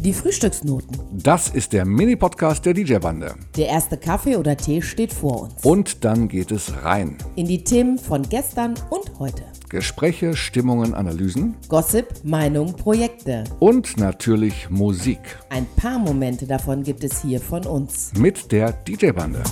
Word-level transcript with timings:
Die 0.00 0.12
Frühstücksnoten. 0.12 0.96
Das 1.12 1.48
ist 1.48 1.72
der 1.72 1.84
Mini-Podcast 1.84 2.64
der 2.64 2.72
DJ-Bande. 2.74 3.34
Der 3.56 3.66
erste 3.68 3.96
Kaffee 3.98 4.36
oder 4.36 4.56
Tee 4.56 4.80
steht 4.80 5.12
vor 5.12 5.42
uns. 5.42 5.64
Und 5.64 6.04
dann 6.04 6.28
geht 6.28 6.52
es 6.52 6.72
rein. 6.84 7.18
In 7.34 7.46
die 7.46 7.64
Themen 7.64 7.98
von 7.98 8.22
gestern 8.22 8.74
und 8.90 9.18
heute. 9.18 9.42
Gespräche, 9.68 10.34
Stimmungen, 10.34 10.94
Analysen 10.94 11.56
Gossip, 11.68 12.06
Meinung, 12.24 12.74
Projekte. 12.74 13.44
und 13.58 13.96
natürlich 13.98 14.70
Musik 14.70 15.18
Ein 15.50 15.66
paar 15.76 15.98
Momente 15.98 16.46
davon 16.46 16.82
gibt 16.84 17.04
es 17.04 17.20
hier 17.22 17.40
von 17.40 17.66
uns. 17.66 18.12
mit 18.16 18.50
der 18.52 18.72
DJ-Bande. 18.72 19.42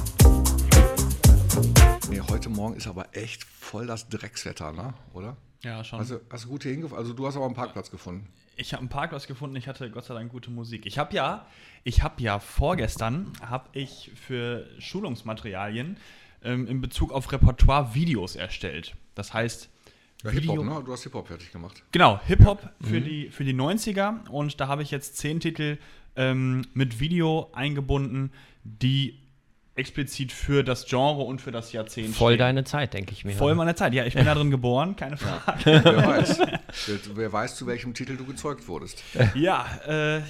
Nee, 2.09 2.21
heute 2.31 2.49
Morgen 2.49 2.77
ist 2.77 2.87
aber 2.87 3.07
echt 3.13 3.45
voll 3.45 3.87
das 3.87 4.09
Dreckswetter, 4.09 4.73
ne? 4.73 4.95
oder? 5.13 5.37
Ja, 5.63 5.83
schon. 5.85 5.99
Also 5.99 6.21
hast 6.31 6.45
du 6.45 6.49
gut 6.49 6.63
hier 6.63 6.73
hingefahren? 6.73 7.03
Also 7.03 7.15
du 7.15 7.27
hast 7.27 7.37
aber 7.37 7.47
einen 7.47 7.55
Parkplatz 7.55 7.91
gefunden. 7.91 8.29
ich 8.57 8.73
habe 8.73 8.81
einen 8.81 8.89
Parkplatz 8.89 9.27
gefunden, 9.27 9.57
ich 9.57 9.69
hatte 9.69 9.91
Gott 9.91 10.05
sei 10.05 10.15
Dank 10.15 10.31
gute 10.31 10.51
Musik. 10.51 10.87
Ich 10.87 10.99
habe 10.99 11.15
ja, 11.15 11.47
ich 11.85 12.03
habe 12.03 12.23
ja 12.23 12.39
vorgestern, 12.39 13.33
habe 13.41 13.69
ich 13.73 14.11
für 14.15 14.67
Schulungsmaterialien 14.79 15.97
ähm, 16.45 16.67
in 16.67 16.81
Bezug 16.81 17.13
auf 17.13 17.33
Repertoire 17.33 17.95
Videos 17.95 18.37
erstellt. 18.37 18.95
Das 19.15 19.33
heißt, 19.35 19.69
Ja, 20.25 20.31
Hip-Hop, 20.31 20.65
ne? 20.65 20.83
Du 20.85 20.93
hast 20.93 21.03
Hip-Hop 21.03 21.27
fertig 21.29 21.53
gemacht. 21.53 21.83
Genau, 21.93 22.21
Hip-Hop 22.27 22.71
für, 22.81 23.01
die, 23.01 23.29
für 23.31 23.45
die 23.45 23.55
90er 23.55 24.29
und 24.29 24.61
da 24.61 24.69
habe 24.69 24.83
ich 24.83 24.91
jetzt 24.91 25.17
zehn 25.17 25.41
Titel 25.41 25.79
ähm, 26.17 26.63
mit 26.75 27.01
Video 27.01 27.51
eingebunden, 27.53 28.31
die 28.65 29.19
explizit 29.77 30.33
für 30.33 30.65
das 30.65 30.87
Genre 30.87 31.23
und 31.23 31.41
für 31.41 31.53
das 31.53 31.73
Jahrzehnt 31.73 32.15
Voll 32.15 32.33
stehen. 32.33 32.39
deine 32.39 32.65
Zeit, 32.65 32.95
denke 32.95 33.13
ich 33.13 33.25
mir. 33.25 33.33
Voll 33.33 33.55
meine 33.55 33.75
Zeit. 33.75 33.93
Ja, 33.93 34.05
ich 34.05 34.15
bin 34.15 34.25
da 34.25 34.35
drin 34.35 34.51
geboren, 34.51 34.97
keine 34.97 35.17
Frage. 35.17 35.65
Wer 35.85 36.07
weiß. 36.07 36.39
wer, 36.39 36.99
wer 37.15 37.33
weiß, 37.33 37.57
zu 37.57 37.67
welchem 37.67 37.95
Titel 37.95 38.17
du 38.17 38.25
gezeugt 38.25 38.67
wurdest. 38.69 39.03
Ja, 39.35 39.67
äh, 39.87 40.23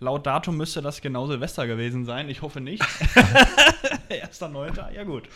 laut 0.00 0.26
Datum 0.26 0.56
müsste 0.56 0.80
das 0.80 1.00
genau 1.00 1.26
Silvester 1.26 1.66
gewesen 1.66 2.04
sein. 2.06 2.28
Ich 2.30 2.42
hoffe 2.42 2.60
nicht. 2.60 2.82
1.9. 4.10 4.92
Ja, 4.92 5.04
gut. 5.04 5.28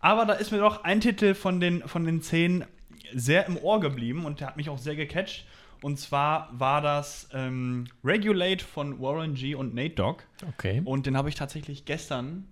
Aber 0.00 0.24
da 0.24 0.32
ist 0.32 0.50
mir 0.50 0.58
doch 0.58 0.84
ein 0.84 1.00
Titel 1.00 1.34
von 1.34 1.60
den, 1.60 1.86
von 1.86 2.04
den 2.04 2.22
zehn 2.22 2.64
sehr 3.12 3.46
im 3.46 3.58
Ohr 3.58 3.80
geblieben 3.80 4.24
und 4.24 4.40
der 4.40 4.46
hat 4.46 4.56
mich 4.56 4.70
auch 4.70 4.78
sehr 4.78 4.96
gecatcht. 4.96 5.44
Und 5.82 5.98
zwar 5.98 6.48
war 6.52 6.80
das 6.80 7.28
ähm, 7.32 7.86
Regulate 8.04 8.64
von 8.64 9.00
Warren 9.00 9.34
G. 9.34 9.54
und 9.54 9.74
Nate 9.74 9.94
Dogg. 9.94 10.22
Okay. 10.48 10.82
Und 10.84 11.06
den 11.06 11.16
habe 11.16 11.28
ich 11.28 11.34
tatsächlich 11.34 11.84
gestern 11.86 12.46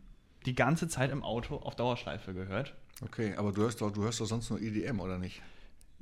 die 0.46 0.54
ganze 0.54 0.88
Zeit 0.88 1.10
im 1.10 1.22
Auto 1.22 1.56
auf 1.56 1.74
Dauerschleife 1.74 2.34
gehört. 2.34 2.74
Okay, 3.04 3.34
aber 3.36 3.52
du 3.52 3.62
hörst 3.62 3.80
doch, 3.80 3.90
du 3.90 4.02
hörst 4.02 4.20
doch 4.20 4.26
sonst 4.26 4.50
nur 4.50 4.60
EDM, 4.60 5.00
oder 5.00 5.18
nicht? 5.18 5.40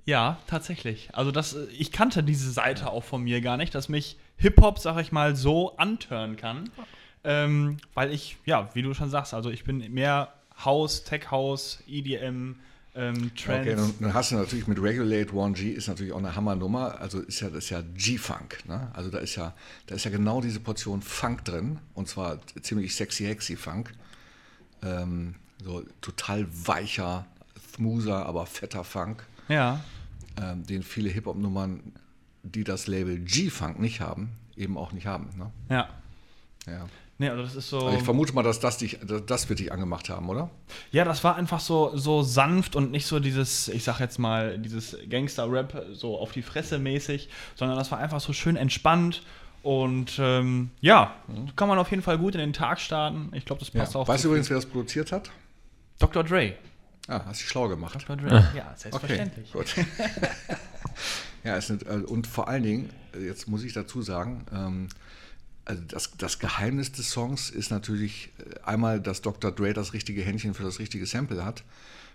Ja, 0.07 0.39
tatsächlich. 0.47 1.11
Also 1.13 1.33
das, 1.33 1.55
äh, 1.55 1.67
ich 1.67 1.93
kannte 1.93 2.23
diese 2.23 2.51
Seite 2.51 2.91
auch 2.91 3.05
von 3.05 3.23
mir 3.23 3.41
gar 3.41 3.57
nicht, 3.57 3.75
dass 3.75 3.89
mich 3.89 4.17
Hip-Hop, 4.37 4.79
sag 4.79 4.99
ich 5.01 5.13
mal, 5.13 5.35
so 5.37 5.77
antören 5.77 6.37
kann. 6.37 6.71
Ähm, 7.25 7.79
weil 7.95 8.13
ich, 8.13 8.37
ja, 8.47 8.71
wie 8.75 8.83
du 8.83 8.95
schon 8.95 9.11
sagst, 9.11 9.35
also 9.35 9.51
ich 9.51 9.65
bin 9.65 9.79
mehr 9.93 10.33
House, 10.65 11.03
Tech 11.03 11.31
House, 11.31 11.83
EDM, 11.89 12.55
ähm, 12.95 13.31
Trends. 13.35 13.69
Okay, 13.69 13.75
dann, 13.75 13.95
dann 14.01 14.15
hast 14.15 14.31
du 14.31 14.37
natürlich 14.37 14.67
mit 14.67 14.81
Regulate 14.81 15.31
1G 15.31 15.73
ist 15.73 15.89
natürlich 15.89 16.13
auch 16.13 16.19
eine 16.19 16.35
Hammernummer. 16.35 16.99
Also 17.01 17.21
ist 17.21 17.41
ja 17.41 17.49
das 17.49 17.65
ist 17.65 17.71
ja 17.71 17.83
G-Funk. 17.83 18.67
Ne? 18.67 18.91
Also 18.95 19.11
da 19.11 19.19
ist 19.19 19.37
ja 19.37 19.55
da 19.87 19.97
ist 19.97 20.05
ja 20.05 20.11
genau 20.11 20.41
diese 20.41 20.61
Portion 20.61 21.03
Funk 21.03 21.45
drin 21.45 21.79
und 21.95 22.09
zwar 22.09 22.39
ziemlich 22.63 22.95
sexy 22.95 23.25
hexy 23.25 23.57
Funk. 23.57 23.93
Ähm, 24.83 25.35
so 25.65 25.83
total 26.01 26.47
weicher, 26.67 27.27
smoother, 27.75 28.27
aber 28.27 28.47
fetter 28.47 28.85
Funk, 28.85 29.25
Ja, 29.49 29.81
ähm, 30.41 30.67
den 30.67 30.83
viele 30.83 31.09
Hip 31.09 31.27
Hop 31.27 31.37
Nummern, 31.37 31.93
die 32.43 32.65
das 32.65 32.87
Label 32.87 33.19
G-Funk 33.19 33.79
nicht 33.79 34.01
haben, 34.01 34.31
eben 34.57 34.77
auch 34.77 34.93
nicht 34.93 35.07
haben. 35.07 35.31
Ne? 35.37 35.51
ja. 35.71 35.89
Ja. 36.67 36.87
Nee, 37.19 37.31
also 37.31 37.43
das 37.43 37.55
ist 37.55 37.71
so. 37.71 37.79
Also 37.79 37.97
ich 37.97 38.05
vermute 38.05 38.35
mal, 38.35 38.43
dass 38.43 38.61
das 38.61 38.77
dich, 38.77 38.99
dass 39.03 39.25
das 39.25 39.49
wird 39.49 39.59
dich 39.59 39.73
angemacht 39.73 40.11
haben, 40.11 40.29
oder? 40.29 40.51
Ja, 40.91 41.05
das 41.05 41.25
war 41.25 41.37
einfach 41.37 41.61
so, 41.61 41.97
so 41.97 42.23
sanft 42.23 42.77
und 42.77 42.91
nicht 42.91 43.07
so 43.07 43.21
dieses, 43.21 43.69
ich 43.69 43.85
sag 43.85 44.01
jetzt 44.01 44.19
mal, 44.19 44.59
dieses 44.59 44.97
Gangster-Rap 45.09 45.87
so 45.95 46.19
auf 46.19 46.33
die 46.33 46.43
Fresse 46.43 46.79
mäßig, 46.79 47.31
sondern 47.55 47.79
das 47.79 47.91
war 47.91 47.99
einfach 47.99 48.21
so 48.21 48.35
schön 48.35 48.57
entspannt 48.57 49.23
und 49.67 50.17
ähm, 50.21 50.71
ja, 50.81 51.17
kann 51.57 51.67
man 51.67 51.77
auf 51.79 51.91
jeden 51.91 52.03
Fall 52.05 52.19
gut 52.19 52.37
in 52.37 52.41
den 52.41 52.53
Tag 52.53 52.79
starten. 52.79 53.31
Ich 53.35 53.45
glaube, 53.45 53.59
das 53.59 53.73
Ja. 53.73 53.81
passt 53.81 53.97
auch. 53.97 54.07
Weißt 54.07 54.23
du 54.23 54.29
übrigens, 54.29 54.49
wer 54.49 54.59
das 54.59 54.67
produziert 54.67 55.11
hat? 55.11 55.29
Dr. 55.99 56.23
Dre. 56.23 56.55
Ah, 57.09 57.23
hast 57.27 57.41
dich 57.41 57.49
schlau 57.49 57.67
gemacht. 57.67 57.95
Dr. 58.01 58.17
Dre. 58.17 58.49
Ja, 58.55 58.73
selbstverständlich. 58.77 59.53
Okay, 59.53 59.83
gut. 59.85 60.09
ja, 61.45 61.57
es 61.57 61.67
sind, 61.67 61.85
äh, 61.85 61.95
und 62.07 62.29
vor 62.29 62.47
allen 62.47 62.63
Dingen, 62.63 62.91
äh, 63.13 63.27
jetzt 63.27 63.49
muss 63.49 63.65
ich 63.65 63.73
dazu 63.73 64.03
sagen, 64.03 64.47
ähm, 64.53 64.89
also 65.65 65.83
das, 65.89 66.13
das 66.17 66.39
Geheimnis 66.39 66.93
des 66.93 67.11
Songs 67.11 67.51
ist 67.51 67.73
natürlich 67.73 68.31
äh, 68.39 68.61
einmal, 68.65 69.01
dass 69.01 69.21
Dr. 69.21 69.51
Dre 69.51 69.73
das 69.73 69.95
richtige 69.95 70.23
Händchen 70.23 70.55
für 70.55 70.63
das 70.63 70.79
richtige 70.79 71.07
Sample 71.07 71.45
hat, 71.45 71.65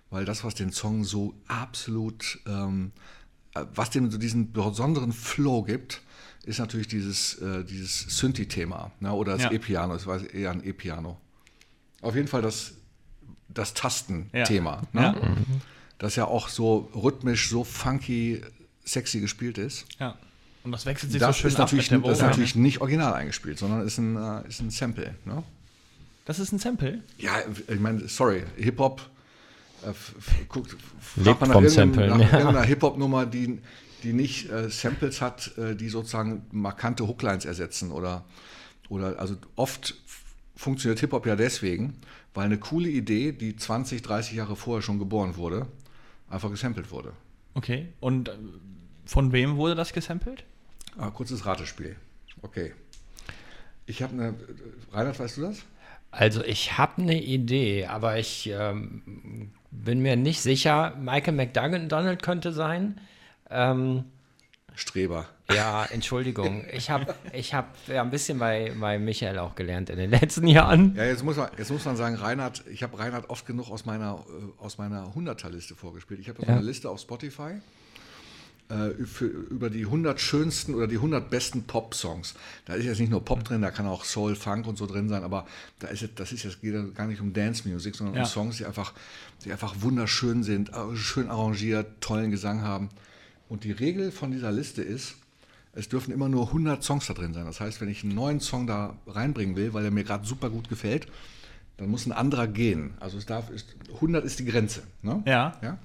weil 0.09 0.23
das, 0.23 0.45
was 0.45 0.55
den 0.55 0.71
Song 0.71 1.03
so 1.03 1.33
absolut, 1.49 2.39
ähm, 2.47 2.93
äh, 3.55 3.65
was 3.75 3.89
dem 3.89 4.09
so 4.09 4.17
diesen 4.17 4.53
besonderen 4.53 5.11
Flow 5.11 5.63
gibt, 5.63 6.01
ist 6.43 6.59
natürlich 6.59 6.87
dieses, 6.87 7.35
äh, 7.35 7.63
dieses 7.63 8.17
Synthi-Thema 8.17 8.91
ne? 8.99 9.13
oder 9.13 9.33
das 9.33 9.43
Ja. 9.43 9.51
E-Piano, 9.51 9.95
es 9.95 10.07
war 10.07 10.21
eher 10.33 10.51
ein 10.51 10.63
E-Piano. 10.63 11.17
Auf 12.01 12.15
jeden 12.15 12.27
Fall 12.27 12.41
das, 12.41 12.73
das 13.47 13.73
Tastenthema. 13.73 14.81
Ja. 14.93 15.11
Ne? 15.11 15.35
das 15.99 16.15
ja 16.15 16.25
auch 16.25 16.49
so 16.49 16.89
rhythmisch, 16.95 17.49
so 17.49 17.63
funky, 17.63 18.41
sexy 18.83 19.19
gespielt 19.19 19.59
ist. 19.59 19.85
Ja. 19.99 20.17
Und 20.63 20.71
das 20.71 20.85
wechselt 20.87 21.11
sich 21.11 21.21
Das, 21.21 21.35
so 21.35 21.41
schön 21.41 21.49
ist 21.49 21.55
ab 21.55 21.67
natürlich, 21.67 21.91
mit 21.91 22.03
der 22.03 22.09
das 22.09 22.19
ist 22.19 22.23
natürlich 22.23 22.55
nicht 22.55 22.81
original 22.81 23.13
eingespielt, 23.13 23.59
sondern 23.59 23.85
ist 23.85 23.99
ein, 23.99 24.15
äh, 24.15 24.47
ist 24.47 24.61
ein 24.61 24.71
Sample. 24.71 25.15
Ne? 25.25 25.43
Das 26.25 26.39
ist 26.39 26.51
ein 26.51 26.59
Sample. 26.59 27.01
Ja, 27.19 27.33
ich 27.67 27.79
meine, 27.79 28.07
sorry, 28.07 28.43
Hip-Hop, 28.57 29.01
äh, 29.83 29.93
guckt, 30.47 30.71
Lebt 31.15 31.39
fragt 31.39 31.41
man 31.41 31.63
nach 31.63 31.69
Samplen, 31.69 32.09
nach 32.09 32.19
ja. 32.19 32.39
irgendeiner 32.39 32.63
Hip-Hop-Nummer, 32.63 33.25
die, 33.27 33.59
die 34.03 34.13
nicht 34.13 34.49
äh, 34.49 34.69
Samples 34.69 35.21
hat, 35.21 35.57
äh, 35.57 35.75
die 35.75 35.89
sozusagen 35.89 36.45
markante 36.51 37.07
Hooklines 37.07 37.45
ersetzen 37.45 37.91
oder, 37.91 38.25
oder 38.89 39.19
also 39.19 39.35
oft 39.55 39.95
funktioniert 40.55 40.99
Hip-Hop 40.99 41.25
ja 41.25 41.35
deswegen, 41.35 41.95
weil 42.33 42.45
eine 42.45 42.57
coole 42.57 42.89
Idee, 42.89 43.31
die 43.31 43.55
20, 43.55 44.01
30 44.01 44.33
Jahre 44.33 44.55
vorher 44.55 44.81
schon 44.81 44.99
geboren 44.99 45.35
wurde, 45.35 45.67
einfach 46.29 46.49
gesampelt 46.49 46.91
wurde. 46.91 47.13
Okay. 47.53 47.87
Und 47.99 48.29
äh, 48.29 48.33
von 49.05 49.31
wem 49.31 49.57
wurde 49.57 49.75
das 49.75 49.93
gesampelt? 49.93 50.43
Ah, 50.97 51.09
kurzes 51.09 51.45
Ratespiel. 51.45 51.95
Okay. 52.41 52.73
Ich 53.85 54.01
habe 54.01 54.13
eine. 54.13 54.33
Reinhard, 54.91 55.19
weißt 55.19 55.37
du 55.37 55.41
das? 55.41 55.63
Also 56.11 56.43
ich 56.43 56.77
habe 56.77 57.01
eine 57.01 57.21
Idee, 57.21 57.85
aber 57.85 58.17
ich 58.17 58.49
ähm, 58.53 59.51
bin 59.71 60.01
mir 60.01 60.15
nicht 60.15 60.41
sicher. 60.41 60.95
Michael 60.99 61.33
McDonald 61.33 62.21
könnte 62.21 62.51
sein. 62.51 62.99
Ähm, 63.51 64.05
Streber. 64.73 65.27
ja, 65.53 65.83
Entschuldigung. 65.85 66.63
Ich 66.71 66.89
habe 66.89 67.13
ich 67.33 67.53
hab 67.53 67.75
ja 67.87 68.01
ein 68.01 68.09
bisschen 68.09 68.39
bei, 68.39 68.71
bei 68.79 68.97
Michael 68.97 69.37
auch 69.39 69.53
gelernt 69.55 69.89
in 69.89 69.97
den 69.97 70.09
letzten 70.09 70.47
Jahren. 70.47 70.95
Ja, 70.95 71.03
jetzt 71.03 71.23
muss 71.23 71.35
man, 71.35 71.49
jetzt 71.57 71.69
muss 71.71 71.83
man 71.83 71.97
sagen, 71.97 72.15
Reinhard, 72.15 72.63
ich 72.71 72.81
habe 72.81 72.97
Reinhard 72.97 73.29
oft 73.29 73.45
genug 73.45 73.69
aus 73.69 73.85
meiner, 73.85 74.23
äh, 74.29 74.63
aus 74.63 74.77
meiner 74.77 75.13
100er-Liste 75.13 75.75
vorgespielt. 75.75 76.19
Ich 76.21 76.29
habe 76.29 76.39
so 76.41 76.47
Ja. 76.47 76.53
eine 76.55 76.65
Liste 76.65 76.89
auf 76.89 77.01
Spotify 77.01 77.59
äh, 78.69 78.91
für, 79.05 79.25
über 79.25 79.69
die 79.69 79.83
100 79.85 80.21
schönsten 80.21 80.73
oder 80.73 80.87
die 80.87 80.95
100 80.95 81.29
besten 81.29 81.63
Pop-Songs. 81.63 82.33
Da 82.63 82.75
ist 82.75 82.85
jetzt 82.85 82.99
nicht 83.01 83.09
nur 83.11 83.23
Pop 83.25 83.43
drin, 83.43 83.61
da 83.61 83.71
kann 83.71 83.85
auch 83.87 84.05
Soul, 84.05 84.35
Funk 84.35 84.65
und 84.67 84.77
so 84.77 84.85
drin 84.85 85.09
sein, 85.09 85.23
aber 85.25 85.45
da 85.79 85.87
ist 85.89 86.01
jetzt, 86.01 86.17
das 86.19 86.31
ist 86.31 86.43
jetzt 86.43 86.61
geht 86.61 86.95
gar 86.95 87.07
nicht 87.07 87.19
um 87.19 87.33
Dance-Music, 87.33 87.93
sondern 87.95 88.15
Ja. 88.15 88.21
um 88.21 88.25
Songs, 88.27 88.55
die 88.57 88.65
einfach, 88.65 88.93
die 89.43 89.51
einfach 89.51 89.75
wunderschön 89.81 90.43
sind, 90.43 90.69
äh, 90.69 90.95
schön 90.95 91.29
arrangiert, 91.29 91.87
tollen 91.99 92.31
Gesang 92.31 92.61
haben. 92.61 92.87
Und 93.51 93.65
die 93.65 93.73
Regel 93.73 94.13
von 94.13 94.31
dieser 94.31 94.49
Liste 94.49 94.81
ist, 94.81 95.15
es 95.73 95.89
dürfen 95.89 96.13
immer 96.13 96.29
nur 96.29 96.47
100 96.47 96.81
Songs 96.81 97.07
da 97.07 97.13
drin 97.13 97.33
sein. 97.33 97.43
Das 97.43 97.59
heißt, 97.59 97.81
wenn 97.81 97.89
ich 97.89 98.01
einen 98.01 98.15
neuen 98.15 98.39
Song 98.39 98.65
da 98.65 98.95
reinbringen 99.05 99.57
will, 99.57 99.73
weil 99.73 99.83
er 99.83 99.91
mir 99.91 100.05
gerade 100.05 100.25
super 100.25 100.49
gut 100.49 100.69
gefällt, 100.69 101.07
dann 101.75 101.89
muss 101.89 102.05
ein 102.05 102.13
anderer 102.13 102.47
gehen. 102.47 102.93
Also 103.01 103.17
es 103.17 103.25
darf, 103.25 103.49
ist, 103.49 103.75
100 103.95 104.23
ist 104.23 104.39
die 104.39 104.45
Grenze. 104.45 104.83
Ne? 105.01 105.21
Ja. 105.25 105.57
ja. 105.61 105.77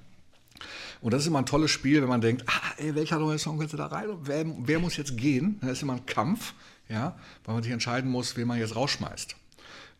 Und 1.01 1.13
das 1.13 1.23
ist 1.23 1.27
immer 1.27 1.41
ein 1.41 1.47
tolles 1.47 1.73
Spiel, 1.73 2.03
wenn 2.03 2.09
man 2.09 2.21
denkt, 2.21 2.45
ah, 2.47 2.73
ey, 2.77 2.95
welcher 2.95 3.19
neue 3.19 3.41
Song 3.41 3.59
könnte 3.59 3.77
da 3.77 3.87
rein? 3.87 4.11
Wer, 4.23 4.47
wer 4.59 4.79
muss 4.79 4.97
jetzt 4.97 5.17
gehen? 5.17 5.59
Das 5.61 5.73
ist 5.73 5.83
immer 5.83 5.95
ein 5.95 6.07
Kampf, 6.07 6.55
ja, 6.89 7.19
weil 7.45 7.55
man 7.57 7.65
sich 7.65 7.73
entscheiden 7.73 8.09
muss, 8.09 8.37
wen 8.37 8.47
man 8.47 8.61
jetzt 8.61 8.77
rausschmeißt. 8.77 9.35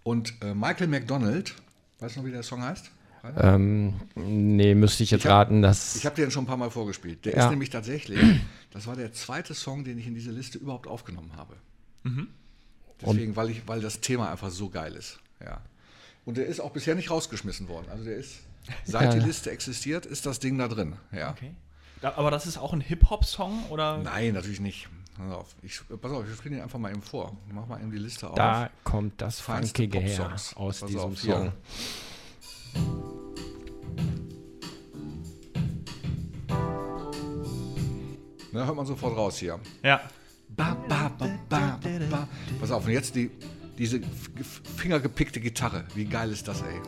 Und 0.05 0.35
äh, 0.41 0.55
Michael 0.55 0.87
McDonald, 0.87 1.57
weißt 1.99 2.15
du 2.15 2.21
noch, 2.21 2.27
wie 2.29 2.31
der 2.31 2.45
Song 2.45 2.63
heißt? 2.63 2.93
Ähm, 3.37 3.95
nee, 4.15 4.75
müsste 4.75 5.03
ich 5.03 5.11
jetzt 5.11 5.25
Ich 5.25 5.27
hab- 5.31 5.47
raten, 5.49 5.63
dass. 5.63 5.97
Ich 5.97 6.07
habe 6.07 6.17
den 6.17 6.31
schon 6.31 6.45
ein 6.45 6.47
paar 6.47 6.57
Mal 6.57 6.71
vorgespielt. 6.71 7.25
Der 7.25 7.35
Ja. 7.37 7.45
ist 7.45 7.51
nämlich 7.51 7.71
tatsächlich, 7.71 8.19
das 8.73 8.87
war 8.87 8.97
der 8.97 9.13
zweite 9.13 9.55
Song, 9.55 9.85
den 9.85 9.99
ich 9.99 10.07
in 10.07 10.15
diese 10.15 10.31
Liste 10.31 10.59
überhaupt 10.59 10.87
aufgenommen 10.87 11.33
habe. 11.37 11.57
Deswegen, 13.03 13.37
weil, 13.37 13.51
ich, 13.51 13.67
weil 13.69 13.81
das 13.81 14.01
Thema 14.01 14.31
einfach 14.31 14.51
so 14.51 14.69
geil 14.71 14.95
ist. 14.95 15.19
Ja. 15.45 15.61
Und 16.25 16.37
der 16.39 16.47
ist 16.47 16.61
auch 16.61 16.71
bisher 16.71 16.95
nicht 16.95 17.11
rausgeschmissen 17.11 17.69
worden. 17.69 17.87
Also 17.91 18.05
der 18.05 18.17
ist, 18.17 18.41
seit 18.85 19.13
Ja. 19.15 19.21
die 19.21 19.27
Liste 19.27 19.51
existiert, 19.51 20.07
ist 20.07 20.25
das 20.27 20.39
Ding 20.39 20.57
da 20.59 20.69
drin. 20.69 20.97
Ja. 21.13 21.31
Okay. 21.31 21.53
Aber 22.03 22.31
das 22.31 22.47
ist 22.47 22.59
auch 22.59 22.73
ein 22.73 22.81
Hip-Hop-Song 22.81 23.67
oder? 23.71 23.99
Nein, 23.99 24.35
natürlich 24.35 24.61
nicht. 24.61 24.89
Pass 25.17 25.33
auf, 25.33 25.57
ich, 25.63 25.81
pass 26.01 26.13
auf, 26.13 26.25
ich 26.31 26.37
spiele 26.37 26.57
den 26.57 26.63
einfach 26.63 26.79
mal 26.79 26.91
eben 26.93 27.01
vor. 27.03 27.35
Mach 27.51 27.67
mal 27.67 27.81
eben 27.81 27.91
die 27.91 27.97
Liste 27.99 28.29
auf. 28.29 28.35
Da 28.37 28.69
kommt 28.85 29.21
das 29.21 29.41
Funkige 29.41 29.99
her 29.99 30.31
aus 30.57 30.81
Pass 30.81 30.81
diesem 30.89 31.01
auf, 31.01 31.21
hier. 31.21 31.53
Song. 32.75 33.03
Ne, 38.57 38.65
hört 38.67 38.75
man 38.75 38.87
sofort 38.87 39.15
raus 39.15 39.37
hier. 39.37 39.61
Ja. 39.83 40.01
Ba, 40.49 40.75
ba, 40.89 41.11
ba, 41.19 41.29
ba. 41.51 41.79
Pass 42.59 42.71
auf, 42.71 42.87
und 42.87 42.93
jetzt 42.93 43.15
die, 43.15 43.31
diese 43.77 44.01
fingergepickte 44.77 45.41
Gitarre. 45.41 45.85
Wie 45.95 46.07
geil 46.07 46.31
ist 46.33 46.49
das, 46.49 46.63
ey? 46.63 46.81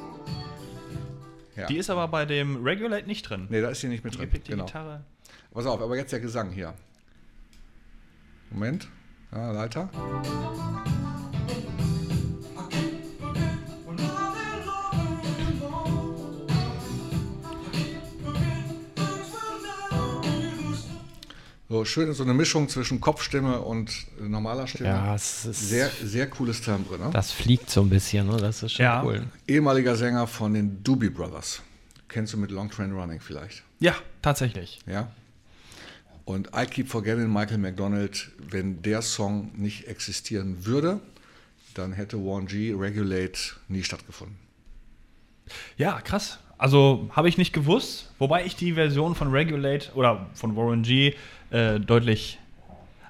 Ja. 1.56 1.66
Die 1.66 1.76
ist 1.76 1.90
aber 1.90 2.08
bei 2.08 2.24
dem 2.24 2.62
Regulate 2.64 3.06
nicht 3.06 3.28
drin. 3.28 3.48
nee, 3.50 3.60
da 3.60 3.68
ist 3.68 3.82
sie 3.82 3.88
nicht 3.88 4.02
mit 4.02 4.14
Die 4.14 4.18
drin. 4.18 4.28
gepickte 4.30 4.52
Genau. 4.52 4.64
Gitarre. 4.64 5.04
Pass 5.52 5.66
auf, 5.66 5.82
aber 5.82 5.94
jetzt 5.96 6.10
der 6.12 6.20
Gesang 6.20 6.50
hier. 6.52 6.72
Moment. 8.50 8.88
Ja, 9.30 9.50
Leiter. 9.52 9.90
So 21.78 21.84
schön 21.84 22.12
so 22.12 22.24
eine 22.24 22.34
Mischung 22.34 22.68
zwischen 22.68 23.00
Kopfstimme 23.00 23.60
und 23.60 23.92
normaler 24.20 24.66
Stimme. 24.66 24.88
Ja, 24.88 25.14
es 25.14 25.44
ist, 25.44 25.68
Sehr, 25.68 25.88
sehr 26.02 26.28
cooles 26.28 26.60
Timbre, 26.60 26.98
ne? 26.98 27.10
das 27.12 27.30
fliegt 27.30 27.70
so 27.70 27.82
ein 27.82 27.88
bisschen, 27.88 28.26
ne? 28.26 28.36
das 28.36 28.64
ist 28.64 28.72
schon 28.72 28.82
Ja. 28.82 29.04
cool. 29.04 29.24
Ehemaliger 29.46 29.94
Sänger 29.94 30.26
von 30.26 30.54
den 30.54 30.82
Doobie 30.82 31.08
Brothers. 31.08 31.62
Kennst 32.08 32.32
du 32.32 32.36
mit 32.36 32.50
Long 32.50 32.68
Train 32.68 32.90
Running 32.92 33.20
vielleicht? 33.20 33.62
Ja, 33.78 33.94
tatsächlich. 34.22 34.80
Ja. 34.88 35.08
Und 36.24 36.48
I 36.48 36.66
Keep 36.66 36.88
Forgetting 36.88 37.32
Michael 37.32 37.58
McDonald, 37.58 38.28
wenn 38.50 38.82
der 38.82 39.00
Song 39.00 39.52
nicht 39.54 39.86
existieren 39.86 40.66
würde, 40.66 40.98
dann 41.74 41.92
hätte 41.92 42.16
Warren 42.18 42.46
G 42.46 42.74
Regulate 42.76 43.38
nie 43.68 43.84
stattgefunden. 43.84 44.36
Ja, 45.76 46.00
krass. 46.00 46.40
Also 46.58 47.08
habe 47.12 47.28
ich 47.28 47.38
nicht 47.38 47.52
gewusst, 47.52 48.12
wobei 48.18 48.44
ich 48.44 48.56
die 48.56 48.72
Version 48.72 49.14
von 49.14 49.30
Regulate 49.30 49.92
oder 49.94 50.26
von 50.34 50.56
Warren 50.56 50.82
G 50.82 51.14
äh, 51.50 51.78
deutlich 51.78 52.38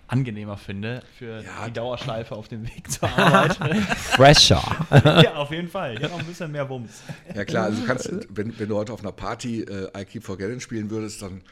angenehmer 0.07 0.57
finde 0.57 1.03
für 1.19 1.43
Ja. 1.43 1.67
die 1.67 1.73
Dauerschleife 1.73 2.35
auf 2.35 2.49
dem 2.49 2.67
Weg 2.67 2.91
zur 2.91 3.09
Arbeit. 3.19 3.57
Fresher. 3.97 4.63
ja, 5.23 5.35
auf 5.35 5.51
jeden 5.51 5.69
Fall. 5.69 5.99
Hier 5.99 6.09
noch 6.09 6.19
ein 6.19 6.25
bisschen 6.27 6.51
mehr 6.53 6.69
Wumms. 6.69 7.03
Ja 7.35 7.45
klar, 7.45 7.65
also 7.65 7.81
du 7.81 7.87
kannst, 7.87 8.11
wenn, 8.31 8.59
wenn 8.59 8.69
du 8.69 8.77
heute 8.77 8.93
auf 8.93 9.01
einer 9.01 9.13
Party 9.13 9.63
äh, 9.63 9.89
I 9.99 10.05
Keep 10.05 10.25
Forgetting 10.25 10.61
spielen 10.61 10.89
würdest, 10.91 11.21
dann 11.23 11.43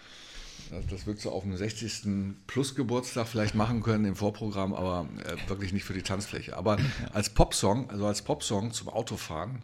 das- 0.90 1.06
würdest 1.06 1.24
du 1.26 1.30
auf 1.30 1.44
einem 1.44 1.56
60. 1.56 2.02
Plus 2.46 2.74
Geburtstag 2.74 3.26
vielleicht 3.28 3.54
machen 3.54 3.82
können 3.82 4.04
im 4.06 4.16
Vorprogramm, 4.16 4.74
aber 4.74 5.06
äh, 5.24 5.48
wirklich 5.50 5.72
nicht 5.74 5.84
für 5.84 5.94
die 5.94 6.02
Tanzfläche. 6.02 6.56
Aber 6.56 6.78
als 7.12 7.30
Popsong, 7.30 7.90
also 7.90 8.06
als 8.06 8.22
Popsong 8.22 8.72
zum 8.72 8.88
Autofahren 8.88 9.60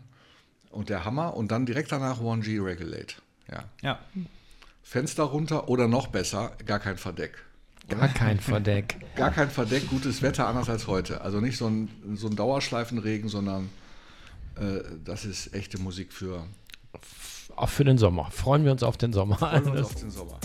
und 0.73 0.89
der 0.89 1.05
Hammer 1.05 1.37
und 1.37 1.53
dann 1.53 1.67
direkt 1.67 1.93
danach 1.93 2.23
Warren 2.23 2.41
G 2.43 2.59
Regulate. 2.59 3.17
Ja. 3.51 3.65
Ja. 3.83 3.99
Fenster 4.83 5.25
runter 5.25 5.69
oder 5.69 5.89
noch 5.89 6.09
besser, 6.09 6.53
gar 6.67 6.79
kein 6.79 6.97
Verdeck. 6.97 7.45
Gar 7.89 8.09
kein 8.09 8.39
Verdeck. 8.39 8.97
Gar 9.17 9.33
kein 9.33 9.51
Verdeck, 9.51 9.89
gutes 9.89 10.23
Wetter, 10.23 10.47
anders 10.47 10.69
als 10.69 10.87
heute. 10.87 11.21
Also 11.21 11.41
nicht 11.41 11.57
so 11.57 11.67
ein, 11.67 11.89
so 12.15 12.29
ein 12.29 12.37
Dauerschleifenregen, 12.37 13.29
sondern 13.29 13.71
äh, 14.57 14.81
das 15.05 15.25
ist 15.25 15.53
echte 15.53 15.79
Musik 15.79 16.13
für 16.13 16.45
Auch 17.57 17.69
für 17.69 17.85
den 17.85 17.99
Sommer. 17.99 18.31
Freuen 18.31 18.65
wir 18.65 18.73
uns 18.73 18.83
auf 18.83 18.97
den 18.97 19.13
Sommer. 19.13 19.37
freuen 19.37 19.65
wir 19.65 19.73
uns 19.73 19.83
auf 19.83 19.95
den 19.97 20.11
Sommer. 20.11 20.39